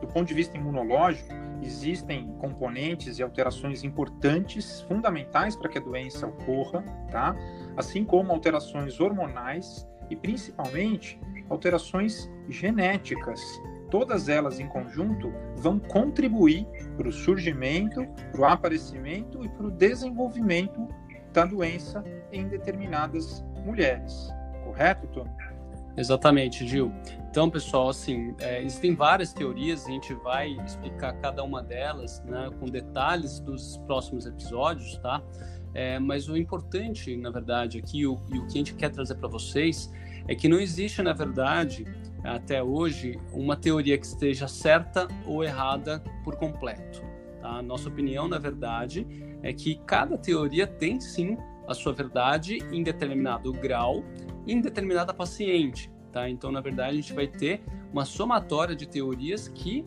do 0.00 0.06
ponto 0.06 0.26
de 0.26 0.34
vista 0.34 0.56
imunológico, 0.56 1.28
existem 1.62 2.32
componentes 2.38 3.18
e 3.18 3.22
alterações 3.22 3.82
importantes, 3.82 4.82
fundamentais 4.82 5.56
para 5.56 5.68
que 5.68 5.78
a 5.78 5.80
doença 5.80 6.26
ocorra, 6.26 6.82
tá? 7.10 7.34
Assim 7.76 8.04
como 8.04 8.32
alterações 8.32 9.00
hormonais 9.00 9.88
e 10.10 10.16
principalmente 10.16 11.18
alterações 11.48 12.30
genéticas. 12.48 13.40
Todas 13.90 14.28
elas 14.28 14.58
em 14.58 14.68
conjunto 14.68 15.32
vão 15.56 15.78
contribuir 15.78 16.66
para 16.96 17.08
o 17.08 17.12
surgimento, 17.12 18.06
para 18.32 18.40
o 18.40 18.44
aparecimento 18.44 19.44
e 19.44 19.48
para 19.48 19.66
o 19.66 19.70
desenvolvimento 19.70 20.88
da 21.32 21.44
doença 21.44 22.02
em 22.32 22.48
determinadas 22.48 23.44
mulheres. 23.64 24.28
Correto, 24.64 25.06
Tony? 25.08 25.30
Exatamente, 25.96 26.66
Gil. 26.66 26.92
Então, 27.30 27.48
pessoal, 27.48 27.88
assim, 27.88 28.34
é, 28.40 28.62
existem 28.62 28.94
várias 28.94 29.32
teorias, 29.32 29.86
a 29.86 29.90
gente 29.90 30.12
vai 30.14 30.50
explicar 30.64 31.14
cada 31.20 31.42
uma 31.42 31.62
delas 31.62 32.22
né, 32.24 32.50
com 32.58 32.66
detalhes 32.66 33.40
dos 33.40 33.78
próximos 33.86 34.26
episódios, 34.26 34.98
tá? 34.98 35.22
É, 35.72 35.98
mas 35.98 36.28
o 36.28 36.36
importante, 36.36 37.16
na 37.16 37.30
verdade, 37.30 37.78
aqui, 37.78 38.06
o, 38.06 38.18
e 38.32 38.38
o 38.38 38.46
que 38.46 38.54
a 38.54 38.58
gente 38.58 38.74
quer 38.74 38.90
trazer 38.90 39.14
para 39.16 39.28
vocês, 39.28 39.90
é 40.28 40.34
que 40.34 40.48
não 40.48 40.58
existe, 40.58 41.02
na 41.02 41.12
verdade, 41.12 41.86
até 42.26 42.62
hoje, 42.62 43.18
uma 43.32 43.56
teoria 43.56 43.96
que 43.96 44.06
esteja 44.06 44.48
certa 44.48 45.08
ou 45.24 45.44
errada 45.44 46.02
por 46.24 46.36
completo. 46.36 47.02
Tá? 47.40 47.62
Nossa 47.62 47.88
opinião, 47.88 48.26
na 48.26 48.38
verdade, 48.38 49.06
é 49.42 49.52
que 49.52 49.80
cada 49.86 50.18
teoria 50.18 50.66
tem 50.66 51.00
sim 51.00 51.36
a 51.66 51.74
sua 51.74 51.92
verdade 51.92 52.58
em 52.72 52.82
determinado 52.82 53.52
grau, 53.52 54.04
em 54.46 54.60
determinada 54.60 55.12
paciente. 55.12 55.90
Tá? 56.12 56.28
Então, 56.28 56.50
na 56.50 56.60
verdade, 56.60 56.90
a 56.90 57.00
gente 57.00 57.12
vai 57.12 57.26
ter 57.26 57.62
uma 57.92 58.04
somatória 58.04 58.74
de 58.74 58.86
teorias 58.86 59.48
que 59.48 59.84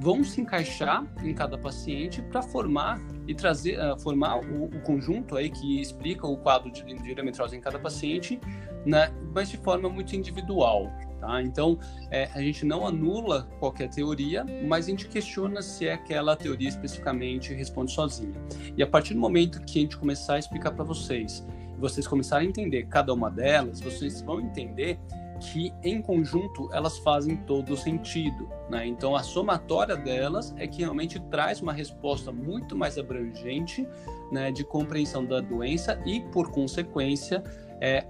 vão 0.00 0.22
se 0.22 0.40
encaixar 0.40 1.04
em 1.22 1.34
cada 1.34 1.58
paciente 1.58 2.22
para 2.22 2.40
formar 2.40 3.00
e 3.26 3.34
trazer 3.34 3.78
uh, 3.80 3.98
formar 3.98 4.38
o, 4.38 4.64
o, 4.64 4.80
conjunto 4.82 5.36
aí 5.36 5.50
que 5.50 5.80
explica 5.80 6.26
o 6.26 6.36
quadro 6.36 6.70
de, 6.70 6.84
de 6.84 7.12
endometriose 7.12 7.56
em 7.56 7.60
cada 7.60 7.78
paciente, 7.78 8.40
né, 8.86 9.12
mas 9.34 9.50
de 9.50 9.56
forma 9.58 9.88
muito 9.88 10.14
individual. 10.14 10.90
Tá? 11.20 11.42
Então, 11.42 11.78
é, 12.10 12.28
a 12.34 12.40
gente 12.40 12.64
não 12.64 12.86
anula 12.86 13.48
qualquer 13.58 13.88
teoria, 13.88 14.44
mas 14.66 14.86
a 14.86 14.90
gente 14.90 15.08
questiona 15.08 15.60
se 15.60 15.86
é 15.86 15.94
aquela 15.94 16.36
teoria 16.36 16.68
especificamente 16.68 17.52
responde 17.52 17.92
sozinha. 17.92 18.34
E 18.76 18.82
a 18.82 18.86
partir 18.86 19.14
do 19.14 19.20
momento 19.20 19.60
que 19.62 19.78
a 19.78 19.82
gente 19.82 19.96
começar 19.96 20.34
a 20.34 20.38
explicar 20.38 20.72
para 20.72 20.84
vocês, 20.84 21.46
vocês 21.78 22.06
começarem 22.06 22.46
a 22.46 22.50
entender 22.50 22.86
cada 22.86 23.12
uma 23.12 23.30
delas, 23.30 23.80
vocês 23.80 24.20
vão 24.22 24.40
entender 24.40 24.98
que 25.40 25.72
em 25.84 26.02
conjunto 26.02 26.68
elas 26.72 26.98
fazem 26.98 27.36
todo 27.36 27.76
sentido. 27.76 28.48
Né? 28.68 28.86
Então 28.86 29.14
a 29.14 29.22
somatória 29.22 29.96
delas 29.96 30.54
é 30.56 30.66
que 30.66 30.80
realmente 30.80 31.20
traz 31.20 31.60
uma 31.60 31.72
resposta 31.72 32.32
muito 32.32 32.76
mais 32.76 32.98
abrangente 32.98 33.86
né, 34.32 34.50
de 34.50 34.64
compreensão 34.64 35.24
da 35.24 35.40
doença 35.40 36.00
e, 36.04 36.20
por 36.20 36.50
consequência, 36.50 37.42
é, 37.80 38.04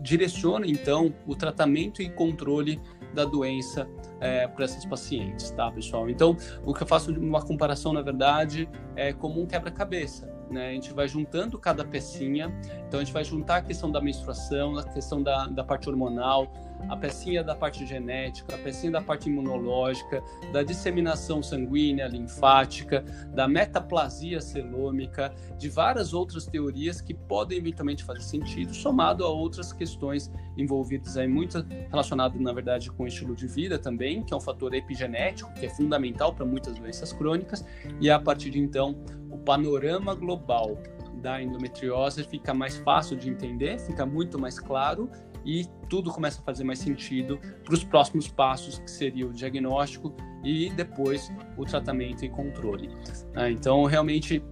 direciona 0.00 0.66
então 0.66 1.12
o 1.26 1.34
tratamento 1.34 2.02
e 2.02 2.08
controle 2.10 2.80
da 3.14 3.24
doença 3.24 3.88
é, 4.20 4.46
para 4.46 4.64
essas 4.64 4.84
pacientes, 4.84 5.50
tá, 5.50 5.70
pessoal? 5.70 6.08
Então, 6.08 6.36
o 6.64 6.72
que 6.72 6.82
eu 6.82 6.86
faço 6.86 7.12
uma 7.12 7.42
comparação, 7.42 7.92
na 7.92 8.02
verdade, 8.02 8.68
é 8.96 9.12
como 9.12 9.40
um 9.40 9.46
quebra-cabeça. 9.46 10.32
Né? 10.52 10.68
A 10.68 10.72
gente 10.72 10.92
vai 10.92 11.08
juntando 11.08 11.58
cada 11.58 11.84
pecinha, 11.84 12.52
então 12.86 13.00
a 13.00 13.04
gente 13.04 13.12
vai 13.12 13.24
juntar 13.24 13.56
a 13.56 13.62
questão 13.62 13.90
da 13.90 14.00
menstruação, 14.00 14.76
a 14.76 14.84
questão 14.84 15.22
da, 15.22 15.46
da 15.46 15.64
parte 15.64 15.88
hormonal, 15.88 16.52
a 16.88 16.96
pecinha 16.96 17.42
da 17.42 17.54
parte 17.54 17.86
genética, 17.86 18.54
a 18.54 18.58
pecinha 18.58 18.92
da 18.92 19.00
parte 19.00 19.28
imunológica, 19.28 20.22
da 20.52 20.62
disseminação 20.62 21.42
sanguínea, 21.42 22.06
linfática, 22.06 23.04
da 23.32 23.46
metaplasia 23.46 24.40
celômica, 24.40 25.32
de 25.56 25.68
várias 25.68 26.12
outras 26.12 26.46
teorias 26.46 27.00
que 27.00 27.14
podem 27.14 27.58
eventualmente 27.58 28.04
fazer 28.04 28.22
sentido, 28.22 28.74
somado 28.74 29.24
a 29.24 29.28
outras 29.28 29.72
questões 29.72 30.30
envolvidas 30.56 31.16
aí, 31.16 31.28
muito 31.28 31.64
relacionadas, 31.88 32.40
na 32.40 32.52
verdade, 32.52 32.90
com 32.90 33.04
o 33.04 33.06
estilo 33.06 33.34
de 33.34 33.46
vida 33.46 33.78
também, 33.78 34.22
que 34.22 34.34
é 34.34 34.36
um 34.36 34.40
fator 34.40 34.74
epigenético, 34.74 35.52
que 35.54 35.66
é 35.66 35.68
fundamental 35.68 36.34
para 36.34 36.44
muitas 36.44 36.76
doenças 36.78 37.12
crônicas, 37.12 37.64
e 38.00 38.10
a 38.10 38.18
partir 38.18 38.50
de 38.50 38.58
então, 38.58 38.96
panorama 39.42 40.14
global 40.14 40.78
da 41.14 41.40
endometriose 41.40 42.24
fica 42.24 42.52
mais 42.52 42.76
fácil 42.78 43.16
de 43.16 43.30
entender, 43.30 43.78
fica 43.78 44.04
muito 44.04 44.38
mais 44.38 44.58
claro 44.58 45.08
e 45.44 45.66
tudo 45.88 46.10
começa 46.10 46.40
a 46.40 46.44
fazer 46.44 46.64
mais 46.64 46.78
sentido 46.78 47.38
para 47.64 47.74
os 47.74 47.84
próximos 47.84 48.28
passos, 48.28 48.78
que 48.78 48.90
seria 48.90 49.26
o 49.26 49.32
diagnóstico 49.32 50.14
e 50.44 50.70
depois 50.70 51.32
o 51.56 51.64
tratamento 51.64 52.24
e 52.24 52.28
controle. 52.28 52.90
Ah, 53.34 53.50
então, 53.50 53.84
realmente, 53.84 54.42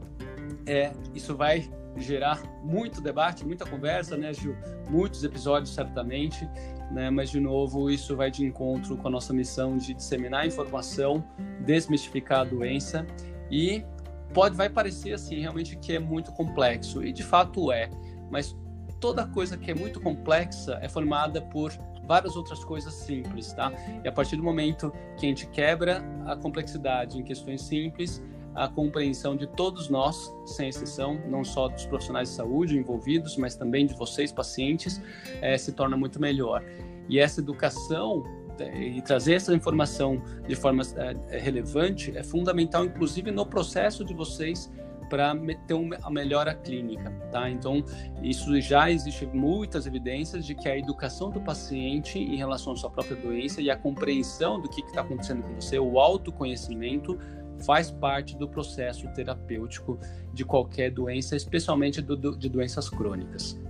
é, 0.67 0.93
isso 1.15 1.37
vai 1.37 1.71
gerar 1.97 2.41
muito 2.63 3.01
debate, 3.01 3.45
muita 3.45 3.67
conversa, 3.67 4.17
né, 4.17 4.33
Gil? 4.33 4.57
Muitos 4.89 5.25
episódios, 5.25 5.75
certamente, 5.75 6.49
né? 6.91 7.11
Mas, 7.11 7.31
de 7.31 7.41
novo, 7.41 7.91
isso 7.91 8.17
vai 8.17 8.31
de 8.31 8.45
encontro 8.45 8.97
com 8.97 9.09
a 9.09 9.11
nossa 9.11 9.33
missão 9.33 9.77
de 9.77 9.95
disseminar 9.95 10.47
informação, 10.47 11.25
desmistificar 11.61 12.41
a 12.41 12.45
doença 12.45 13.07
e 13.51 13.85
pode 14.33 14.57
vai 14.57 14.69
parecer 14.69 15.13
assim 15.13 15.41
realmente 15.41 15.77
que 15.77 15.95
é 15.95 15.99
muito 15.99 16.33
complexo 16.33 17.05
e 17.05 17.13
de 17.13 17.23
fato 17.23 17.73
é, 17.73 17.91
mas 18.31 18.57
toda 19.01 19.27
coisa 19.27 19.57
que 19.57 19.71
é 19.71 19.75
muito 19.75 20.01
complexa 20.01 20.79
é 20.83 20.89
formada 20.89 21.41
por 21.41 21.73
várias 22.07 22.35
outras 22.35 22.65
coisas 22.65 22.93
simples, 22.93 23.53
tá? 23.53 23.73
E 24.05 24.09
a 24.09 24.13
partir 24.13 24.37
do 24.37 24.43
momento 24.43 24.93
que 25.17 25.27
a 25.27 25.29
gente 25.29 25.47
quebra 25.47 26.03
a 26.27 26.35
complexidade 26.37 27.19
em 27.19 27.23
questões 27.23 27.63
simples, 27.63 28.23
a 28.55 28.69
compreensão 28.69 29.37
de 29.37 29.47
todos 29.47 29.89
nós, 29.89 30.33
sem 30.45 30.69
exceção, 30.69 31.21
não 31.29 31.45
só 31.45 31.69
dos 31.69 31.87
profissionais 31.87 32.31
de 32.31 32.35
saúde 32.35 32.77
envolvidos, 32.77 33.37
mas 33.37 33.55
também 33.55 33.87
de 33.87 33.95
vocês, 33.95 34.33
pacientes, 34.33 35.01
é, 35.41 35.57
se 35.57 35.73
torna 35.73 35.97
muito 35.97 36.21
melhor. 36.21 36.65
E 37.09 37.19
essa 37.19 37.41
educação 37.41 38.25
e 38.65 39.01
trazer 39.03 39.35
essa 39.35 39.55
informação 39.55 40.23
de 40.47 40.55
forma 40.55 40.83
é, 41.29 41.39
relevante 41.39 42.17
é 42.17 42.23
fundamental, 42.23 42.85
inclusive 42.85 43.31
no 43.31 43.47
processo 43.47 44.05
de 44.05 44.15
vocês 44.15 44.71
para 45.11 45.35
ter 45.67 45.75
uma 45.75 46.09
melhora 46.09 46.55
clínica, 46.55 47.11
tá? 47.33 47.51
Então, 47.51 47.85
isso 48.23 48.59
já 48.61 48.89
existe 48.91 49.27
muitas 49.27 49.85
evidências 49.85 50.47
de 50.47 50.55
que 50.55 50.69
a 50.69 50.79
educação 50.79 51.31
do 51.31 51.41
paciente 51.41 52.17
em 52.17 52.37
relação 52.37 52.75
à 52.75 52.77
sua 52.77 52.91
própria 52.91 53.17
doença 53.17 53.61
e 53.61 53.69
a 53.69 53.77
compreensão 53.77 54.61
do 54.61 54.69
que 54.69 54.81
está 54.83 55.01
acontecendo 55.01 55.43
com 55.43 55.55
você, 55.57 55.81
o 55.81 55.99
autoconhecimento, 55.99 57.19
faz 57.67 57.91
parte 57.91 58.37
do 58.37 58.49
processo 58.49 59.07
terapêutico 59.09 59.99
de 60.33 60.45
qualquer 60.45 60.91
doença, 60.91 61.37
especialmente 61.37 62.01
do, 62.01 62.17
do, 62.17 62.37
de 62.37 62.49
doenças 62.49 62.89
crônicas. 62.89 63.61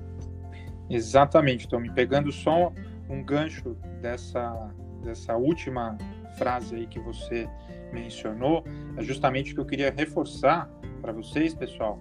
Exatamente, 0.88 1.64
estou 1.64 1.80
me 1.80 1.90
pegando 1.90 2.30
só 2.30 2.72
um 3.10 3.22
gancho 3.22 3.76
dessa, 4.00 4.72
dessa 5.02 5.36
última 5.36 5.98
frase 6.38 6.76
aí 6.76 6.86
que 6.86 7.00
você 7.00 7.48
mencionou, 7.92 8.64
é 8.96 9.02
justamente 9.02 9.52
o 9.52 9.54
que 9.56 9.60
eu 9.60 9.66
queria 9.66 9.90
reforçar 9.90 10.70
para 11.02 11.12
vocês, 11.12 11.54
pessoal. 11.54 11.98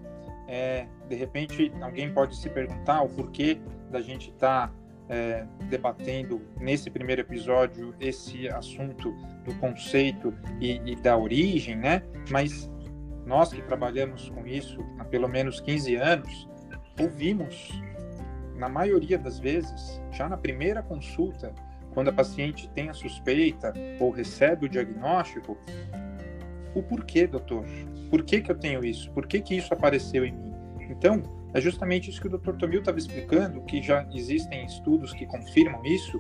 É, 0.48 0.88
de 1.08 1.16
repente, 1.16 1.72
alguém 1.82 2.12
pode 2.14 2.36
se 2.36 2.50
perguntar 2.50 3.02
o 3.02 3.10
porquê 3.10 3.60
da 3.92 4.02
gente 4.02 4.30
estar 4.30 4.68
tá, 4.68 4.74
é, 5.08 5.46
debatendo 5.70 6.42
nesse 6.60 6.90
primeiro 6.90 7.22
episódio 7.22 7.96
esse 8.00 8.48
assunto 8.50 9.12
do 9.44 9.54
conceito 9.56 10.34
e, 10.60 10.80
e, 10.86 10.96
da 10.96 11.18
origem, 11.18 11.76
né? 11.76 12.04
Mas 12.30 12.70
nós 13.26 13.52
que 13.52 13.62
trabalhamos 13.62 14.30
com 14.30 14.46
isso 14.46 14.80
há 15.00 15.06
pelo 15.06 15.28
menos 15.28 15.60
15 15.60 15.96
anos, 15.96 16.50
ouvimos, 17.00 17.70
na 18.60 18.68
maioria 18.68 19.18
das 19.18 19.40
vezes, 19.40 20.02
já 20.12 20.28
na 20.28 20.38
primeira 20.38 20.84
consulta, 20.84 21.54
quando 21.94 22.10
a 22.10 22.14
paciente 22.14 22.70
tem 22.70 22.90
a 22.90 22.94
suspeita 22.94 23.74
ou 24.00 24.12
recebe 24.12 24.66
o 24.66 24.70
diagnóstico, 24.70 25.58
o 26.76 26.84
porquê, 26.84 27.26
doutor? 27.26 27.66
Por 28.10 28.24
que, 28.24 28.42
que 28.42 28.52
eu 28.52 28.56
tenho 28.56 28.84
isso? 28.84 29.12
Por 29.12 29.26
que, 29.26 29.42
que 29.42 29.56
isso 29.56 29.74
apareceu 29.74 30.26
em 30.26 30.34
mim? 30.34 30.54
Então, 30.90 31.24
é 31.54 31.62
justamente 31.62 32.10
isso 32.10 32.22
que 32.22 32.28
o 32.28 32.38
Dr. 32.38 32.54
Tomil 32.58 32.80
estava 32.80 32.98
explicando, 32.98 33.62
que 33.62 33.82
já 33.82 34.06
existem 34.14 34.66
estudos 34.66 35.14
que 35.14 35.26
confirmam 35.26 35.84
isso. 35.86 36.20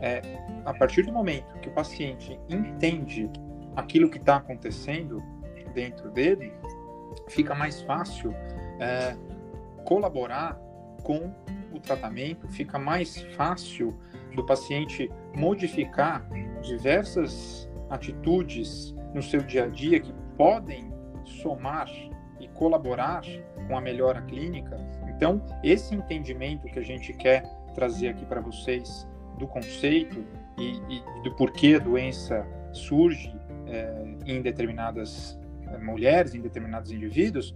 É, 0.00 0.20
a 0.64 0.74
partir 0.74 1.02
do 1.02 1.12
momento 1.12 1.58
que 1.60 1.68
o 1.68 1.72
paciente 1.72 2.38
entende 2.48 3.28
aquilo 3.74 4.10
que 4.10 4.18
está 4.18 4.36
acontecendo 4.36 5.22
dentro 5.74 6.10
dele, 6.10 6.52
fica 7.28 7.54
mais 7.54 7.80
fácil 7.82 8.32
é, 8.78 9.16
colaborar 9.84 10.54
com 11.02 11.32
o 11.72 11.80
tratamento, 11.80 12.48
fica 12.48 12.78
mais 12.78 13.22
fácil 13.36 13.98
do 14.34 14.44
paciente 14.44 15.10
modificar 15.34 16.28
diversas 16.62 17.68
atitudes 17.90 18.94
no 19.14 19.22
seu 19.22 19.40
dia 19.40 19.64
a 19.64 19.68
dia 19.68 20.00
que 20.00 20.12
podem 20.36 20.92
somar 21.24 21.88
e 22.40 22.48
colaborar 22.48 23.22
com 23.66 23.76
a 23.76 23.80
melhora 23.80 24.22
clínica. 24.22 24.78
Então, 25.08 25.44
esse 25.62 25.94
entendimento 25.94 26.66
que 26.68 26.78
a 26.78 26.82
gente 26.82 27.12
quer 27.12 27.42
trazer 27.74 28.08
aqui 28.08 28.24
para 28.24 28.40
vocês 28.40 29.06
do 29.38 29.46
conceito 29.46 30.24
e, 30.58 30.80
e, 30.88 31.22
do 31.22 31.34
porquê 31.36 31.74
a 31.74 31.78
doença 31.78 32.46
surge 32.72 33.34
é, 33.66 34.04
em 34.26 34.42
determinadas 34.42 35.38
é, 35.66 35.78
mulheres, 35.78 36.34
em 36.34 36.40
determinados 36.40 36.90
indivíduos, 36.90 37.54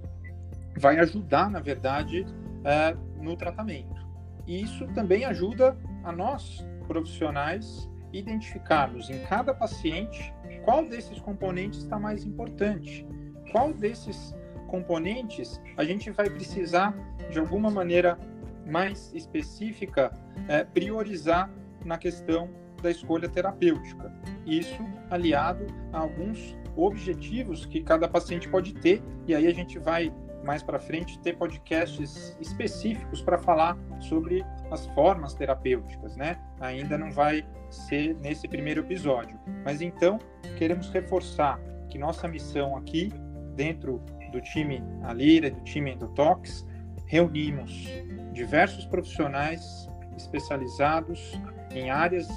vai 0.77 0.99
ajudar, 0.99 1.51
na 1.51 1.61
verdade, 1.61 2.27
é, 2.65 2.97
no 3.21 3.37
tratamento. 3.37 4.02
E 4.47 4.63
isso 4.63 4.87
também 4.89 5.25
ajuda 5.25 5.77
a 6.05 6.13
nós, 6.13 6.67
profissionais, 6.87 7.89
identificarmos 8.13 9.09
em 9.09 9.21
cada 9.25 9.55
paciente 9.55 10.33
qual 10.65 10.85
desses 10.85 11.19
componentes 11.21 11.81
está 11.81 11.99
mais 11.99 12.25
importante, 12.25 13.07
qual 13.51 13.73
desses 13.73 14.35
componentes 14.69 15.61
a 15.77 15.85
gente 15.85 16.11
vai 16.11 16.29
precisar, 16.29 16.95
de 17.31 17.39
alguma 17.39 17.71
maneira 17.71 18.19
mais 18.67 19.13
específica, 19.15 20.13
é, 20.49 20.65
priorizar 20.65 21.51
na 21.85 21.99
questão 21.99 22.49
da 22.83 22.91
escolha 22.91 23.29
terapêutica. 23.29 24.13
Isso 24.47 24.83
aliado 25.11 25.67
a 25.93 25.99
alguns 25.99 26.57
objetivos 26.77 27.67
que 27.67 27.83
cada 27.83 28.09
paciente 28.09 28.49
pode 28.49 28.75
ter, 28.75 29.03
e 29.27 29.35
aí 29.35 29.47
a 29.47 29.53
gente 29.53 29.79
vai 29.79 30.13
mais 30.45 30.63
para 30.63 30.79
frente 30.79 31.19
ter 31.21 31.37
podcasts 31.37 32.37
específicos 32.41 33.23
para 33.23 33.39
falar 33.39 33.77
sobre 34.01 34.45
as 34.71 34.87
formas 34.89 35.35
terapêuticas, 35.35 36.17
né? 36.17 36.39
Ainda 36.61 36.99
não 36.99 37.11
vai 37.11 37.45
ser 37.71 38.15
nesse 38.17 38.49
primeiro 38.49 38.81
episódio, 38.81 39.39
mas 39.65 39.81
então 39.81 40.19
queremos 40.57 40.91
reforçar 40.91 41.61
que 41.89 41.99
nossa 41.99 42.27
missão 42.27 42.77
aqui 42.77 43.11
dentro 43.55 44.03
do 44.31 44.41
time 44.41 44.83
Alira, 45.03 45.51
do 45.51 45.61
time 45.63 45.93
Endotox, 45.93 46.67
reunimos 47.07 47.87
diversos 48.33 48.87
profissionais 48.87 49.89
especializados 50.17 51.39
em 51.75 51.91
áreas 51.91 52.29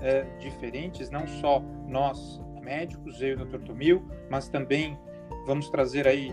é, 0.00 0.22
diferentes, 0.38 1.10
não 1.10 1.26
só 1.26 1.62
nós 1.86 2.40
médicos, 2.62 3.20
eu 3.20 3.28
e 3.28 3.34
o 3.34 3.44
Dr. 3.44 3.58
Tomil, 3.58 4.08
mas 4.30 4.48
também 4.48 4.98
vamos 5.46 5.68
trazer 5.68 6.06
aí 6.06 6.32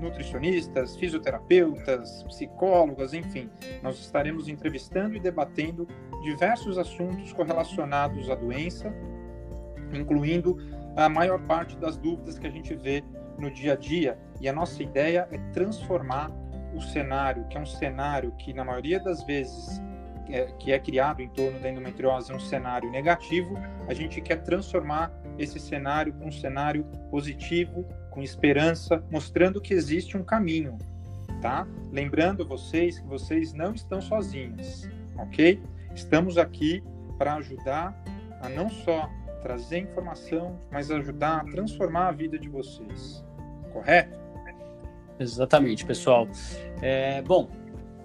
nutricionistas, 0.00 0.96
fisioterapeutas, 0.96 2.22
psicólogas, 2.24 3.12
enfim, 3.12 3.50
nós 3.82 3.98
estaremos 3.98 4.48
entrevistando 4.48 5.16
e 5.16 5.20
debatendo 5.20 5.86
diversos 6.22 6.78
assuntos 6.78 7.32
correlacionados 7.32 8.30
à 8.30 8.34
doença, 8.34 8.92
incluindo 9.92 10.58
a 10.96 11.08
maior 11.08 11.40
parte 11.42 11.76
das 11.76 11.96
dúvidas 11.96 12.38
que 12.38 12.46
a 12.46 12.50
gente 12.50 12.74
vê 12.74 13.02
no 13.38 13.50
dia 13.50 13.72
a 13.74 13.76
dia. 13.76 14.18
E 14.40 14.48
a 14.48 14.52
nossa 14.52 14.82
ideia 14.82 15.28
é 15.30 15.38
transformar 15.52 16.30
o 16.74 16.80
cenário, 16.80 17.46
que 17.48 17.56
é 17.56 17.60
um 17.60 17.66
cenário 17.66 18.32
que, 18.32 18.52
na 18.52 18.64
maioria 18.64 19.00
das 19.00 19.22
vezes, 19.24 19.80
é, 20.28 20.46
que 20.58 20.72
é 20.72 20.78
criado 20.78 21.20
em 21.20 21.28
torno 21.28 21.58
da 21.58 21.68
endometriose, 21.68 22.30
é 22.30 22.34
um 22.34 22.40
cenário 22.40 22.90
negativo, 22.90 23.54
a 23.88 23.94
gente 23.94 24.20
quer 24.20 24.42
transformar 24.42 25.12
esse 25.38 25.58
cenário 25.58 26.12
para 26.12 26.26
um 26.26 26.32
cenário 26.32 26.84
positivo, 27.10 27.84
com 28.10 28.22
esperança, 28.22 29.02
mostrando 29.10 29.60
que 29.60 29.72
existe 29.72 30.16
um 30.16 30.24
caminho, 30.24 30.76
tá? 31.40 31.66
Lembrando 31.92 32.46
vocês 32.46 32.98
que 32.98 33.06
vocês 33.06 33.52
não 33.52 33.72
estão 33.72 34.00
sozinhos, 34.00 34.88
ok? 35.16 35.62
Estamos 35.94 36.36
aqui 36.36 36.82
para 37.16 37.34
ajudar 37.34 37.94
a 38.42 38.48
não 38.48 38.68
só 38.68 39.08
trazer 39.42 39.78
informação, 39.78 40.58
mas 40.70 40.90
ajudar 40.90 41.40
a 41.40 41.44
transformar 41.44 42.08
a 42.08 42.12
vida 42.12 42.38
de 42.38 42.48
vocês 42.48 43.24
correto? 43.70 44.18
Exatamente, 45.18 45.84
pessoal. 45.84 46.28
É, 46.80 47.22
bom, 47.22 47.48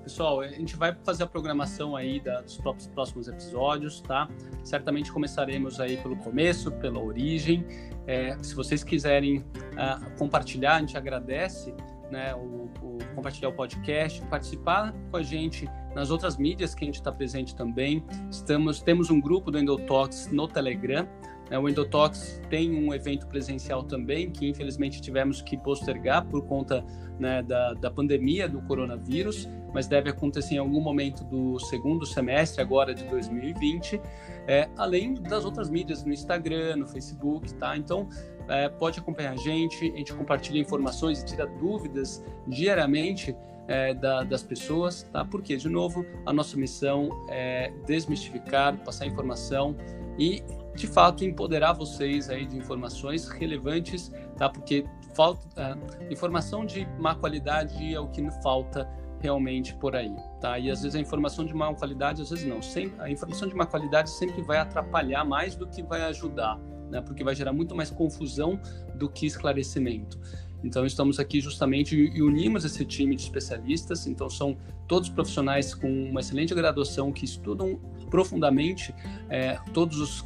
pessoal, 0.04 0.42
a 0.42 0.48
gente 0.48 0.76
vai 0.76 0.96
fazer 1.04 1.24
a 1.24 1.28
programação 1.28 1.96
aí 1.96 2.20
da, 2.20 2.42
dos 2.42 2.58
próximos 2.94 3.28
episódios, 3.28 4.02
tá? 4.02 4.30
Certamente 4.64 5.12
começaremos 5.12 5.80
aí 5.80 5.98
pelo 5.98 6.16
começo, 6.18 6.72
pela 6.72 7.00
origem. 7.00 7.66
É, 8.08 8.38
se 8.42 8.54
vocês 8.54 8.84
quiserem 8.84 9.40
uh, 9.40 10.18
compartilhar, 10.18 10.76
a 10.76 10.80
gente 10.80 10.98
agradece 10.98 11.74
né, 12.12 12.36
o, 12.36 12.70
o, 12.82 12.98
compartilhar 13.16 13.50
o 13.50 13.54
podcast, 13.54 14.22
participar 14.24 14.94
com 15.10 15.18
a 15.18 15.24
gente 15.24 15.68
nas 15.94 16.12
outras 16.12 16.38
mídias 16.38 16.76
que 16.76 16.84
a 16.84 16.88
gente 16.88 16.96
está 16.96 17.12
presente 17.12 17.56
também. 17.56 18.04
Estamos, 18.30 18.82
temos 18.82 19.10
um 19.10 19.20
grupo 19.20 19.50
do 19.50 19.58
Endotox 19.58 20.30
no 20.32 20.48
Telegram. 20.48 21.08
É, 21.50 21.60
o 21.60 21.70
Endotox 21.70 22.42
tem 22.50 22.72
um 22.74 22.94
evento 22.94 23.28
presencial 23.28 23.84
também, 23.84 24.32
que 24.32 24.48
infelizmente 24.48 25.02
tivemos 25.02 25.42
que 25.42 25.58
postergar 25.58 26.26
por 26.26 26.44
conta 26.46 26.84
né, 27.20 27.44
da, 27.44 27.74
da 27.74 27.92
pandemia 27.92 28.50
do 28.50 28.62
coronavírus, 28.64 29.48
mas 29.74 29.88
deve 29.88 30.10
acontecer 30.10 30.56
em 30.56 30.58
algum 30.58 30.82
momento 30.82 31.24
do 31.26 31.60
segundo 31.60 32.06
semestre, 32.06 32.62
agora 32.62 32.94
de 32.96 33.04
2020, 33.06 34.02
é, 34.48 34.70
além 34.78 35.14
das 35.16 35.46
outras 35.46 35.70
mídias 35.70 36.04
no 36.04 36.14
Instagram, 36.14 36.78
no 36.78 36.88
Facebook, 36.88 37.54
tá? 37.56 37.76
Então, 37.76 38.08
é, 38.48 38.70
pode 38.70 39.00
acompanhar 39.00 39.34
a 39.34 39.36
gente, 39.36 39.92
a 39.92 39.98
gente 39.98 40.14
compartilha 40.14 40.60
informações 40.60 41.22
e 41.22 41.26
tira 41.26 41.46
dúvidas 41.46 42.24
diariamente 42.48 43.36
é, 43.68 43.94
da, 43.94 44.24
das 44.24 44.44
pessoas, 44.44 45.04
tá? 45.12 45.26
Porque, 45.26 45.58
de 45.58 45.68
novo, 45.68 46.06
a 46.26 46.32
nossa 46.32 46.56
missão 46.58 47.10
é 47.30 47.72
desmistificar, 47.86 48.78
passar 48.84 49.06
informação 49.06 49.76
e 50.18 50.44
de 50.76 50.88
fato 50.88 51.24
empoderar 51.24 51.74
vocês 51.74 52.30
aí 52.30 52.46
de 52.46 52.58
informações 52.58 53.28
relevantes, 53.28 54.12
tá? 54.38 54.50
Porque 54.50 54.86
falta 55.16 55.48
uh, 55.76 56.12
informação 56.14 56.66
de 56.66 56.86
má 57.00 57.16
qualidade 57.16 57.94
é 57.94 58.00
o 58.00 58.08
que 58.08 58.30
falta 58.44 58.88
realmente 59.20 59.74
por 59.76 59.96
aí, 59.96 60.14
tá? 60.42 60.60
E 60.60 60.70
às 60.70 60.82
vezes 60.82 60.96
a 60.96 61.00
informação 61.00 61.46
de 61.46 61.54
má 61.54 61.74
qualidade, 61.74 62.22
às 62.22 62.30
vezes 62.30 62.46
não. 62.46 62.62
Sem, 62.62 62.94
a 63.00 63.10
informação 63.10 63.48
de 63.48 63.56
má 63.56 63.66
qualidade 63.66 64.10
sempre 64.10 64.42
vai 64.42 64.58
atrapalhar 64.58 65.24
mais 65.24 65.56
do 65.56 65.66
que 65.66 65.82
vai 65.82 66.04
ajudar, 66.04 66.60
né? 66.90 67.02
Porque 67.02 67.24
vai 67.24 67.34
gerar 67.34 67.54
muito 67.54 67.76
mais 67.76 67.90
confusão 67.90 68.60
do 68.94 69.10
que 69.10 69.26
esclarecimento. 69.26 70.20
Então 70.64 70.86
estamos 70.86 71.20
aqui 71.20 71.40
justamente 71.40 71.96
e 71.96 72.22
unimos 72.22 72.66
esse 72.66 72.84
time 72.84 73.16
de 73.16 73.22
especialistas. 73.22 74.08
Então 74.08 74.30
são 74.30 74.58
todos 74.88 75.10
profissionais 75.10 75.74
com 75.74 75.88
uma 76.10 76.20
excelente 76.20 76.54
graduação 76.54 77.12
que 77.12 77.24
estudam 77.24 77.80
profundamente 78.10 78.94
é, 79.30 79.58
todos 79.74 80.00
os 80.00 80.26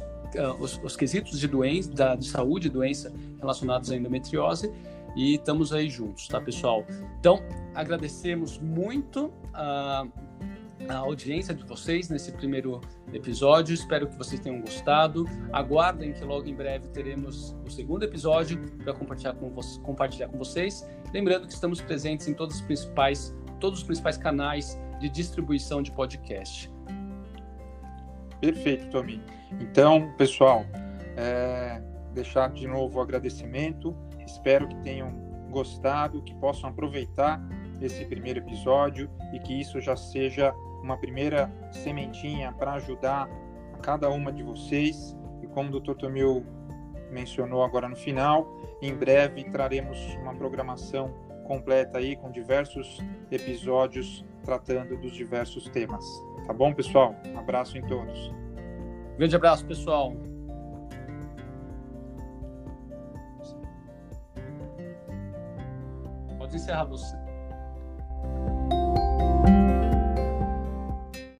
os, 0.58 0.80
os, 0.82 0.96
quesitos 0.96 1.38
de 1.38 1.48
doença, 1.48 1.90
da, 1.90 2.14
de 2.14 2.28
saúde 2.28 2.68
e 2.68 2.70
doença 2.70 3.12
relacionados 3.38 3.90
à 3.90 3.96
endometriose 3.96 4.72
e 5.16 5.34
estamos 5.34 5.72
aí 5.72 5.88
juntos, 5.88 6.28
tá, 6.28 6.40
pessoal? 6.40 6.84
Então, 7.18 7.42
agradecemos 7.74 8.58
muito 8.58 9.32
a, 9.52 10.06
a 10.88 10.96
audiência 10.98 11.54
de 11.54 11.64
vocês 11.64 12.08
nesse 12.08 12.32
primeiro 12.32 12.80
episódio. 13.12 13.74
Espero 13.74 14.06
que 14.08 14.16
vocês 14.16 14.40
tenham 14.40 14.60
gostado. 14.60 15.24
Aguardem 15.52 16.12
que 16.12 16.24
logo 16.24 16.46
em 16.48 16.54
breve 16.54 16.88
teremos 16.88 17.56
o 17.66 17.70
segundo 17.70 18.04
episódio 18.04 18.58
para 18.84 18.92
compartilhar 18.92 19.34
com, 19.34 19.50
compartilhar 19.82 20.28
com 20.28 20.38
vocês. 20.38 20.88
Lembrando 21.12 21.46
que 21.46 21.54
estamos 21.54 21.80
presentes 21.80 22.28
em 22.28 22.34
todos 22.34 22.56
os 22.56 22.62
principais, 22.62 23.34
todos 23.58 23.80
os 23.80 23.84
principais 23.84 24.16
canais 24.16 24.78
de 25.00 25.08
distribuição 25.08 25.82
de 25.82 25.90
podcast. 25.92 26.70
Perfeito, 28.40 28.88
Tomi. 28.90 29.22
Então, 29.60 30.12
pessoal, 30.16 30.64
é, 31.16 31.82
deixar 32.14 32.50
de 32.50 32.66
novo 32.66 32.98
o 32.98 33.02
agradecimento. 33.02 33.94
Espero 34.26 34.66
que 34.66 34.76
tenham 34.76 35.12
gostado, 35.50 36.22
que 36.22 36.34
possam 36.36 36.70
aproveitar 36.70 37.40
esse 37.80 38.04
primeiro 38.04 38.40
episódio 38.40 39.10
e 39.32 39.38
que 39.40 39.60
isso 39.60 39.80
já 39.80 39.96
seja 39.96 40.54
uma 40.82 40.96
primeira 40.96 41.52
sementinha 41.70 42.52
para 42.52 42.74
ajudar 42.74 43.28
a 43.74 43.78
cada 43.78 44.08
uma 44.08 44.32
de 44.32 44.42
vocês. 44.42 45.16
E 45.42 45.46
como 45.46 45.74
o 45.74 45.80
Dr. 45.80 45.94
Tomil 45.94 46.44
mencionou 47.10 47.62
agora 47.62 47.88
no 47.88 47.96
final, 47.96 48.46
em 48.80 48.94
breve 48.94 49.44
traremos 49.50 49.98
uma 50.22 50.34
programação 50.34 51.12
completa 51.44 51.98
aí 51.98 52.14
com 52.16 52.30
diversos 52.30 52.98
episódios 53.30 54.24
tratando 54.42 54.96
dos 54.96 55.12
diversos 55.12 55.68
temas. 55.68 56.04
Tá 56.46 56.52
bom, 56.52 56.72
pessoal? 56.72 57.14
Um 57.26 57.38
abraço 57.38 57.76
em 57.78 57.82
todos. 57.86 58.32
Grande 59.16 59.36
abraço, 59.36 59.64
pessoal. 59.66 60.14
Pode 66.38 66.56
encerrar 66.56 66.84
você. 66.84 67.19